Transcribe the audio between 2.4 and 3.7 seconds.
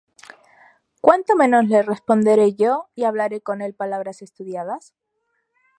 yo, Y hablaré con